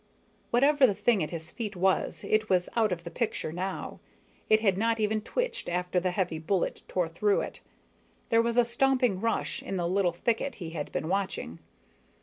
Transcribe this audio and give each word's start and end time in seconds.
Whatever 0.49 0.87
the 0.87 0.95
thing 0.95 1.21
at 1.21 1.29
his 1.29 1.51
feet 1.51 1.75
was, 1.75 2.23
it 2.23 2.49
was 2.49 2.69
out 2.75 2.91
of 2.91 3.03
the 3.03 3.11
picture 3.11 3.51
now 3.51 3.99
it 4.49 4.59
had 4.59 4.75
not 4.75 4.99
even 4.99 5.21
twitched 5.21 5.69
after 5.69 5.99
the 5.99 6.09
heavy 6.09 6.39
bullet 6.39 6.81
tore 6.87 7.07
through 7.07 7.41
it. 7.41 7.61
There 8.29 8.41
was 8.41 8.57
a 8.57 8.65
stomping 8.65 9.21
rush 9.21 9.61
in 9.61 9.77
the 9.77 9.87
little 9.87 10.11
thicket 10.11 10.55
he 10.55 10.71
had 10.71 10.91
been 10.91 11.07
watching. 11.07 11.59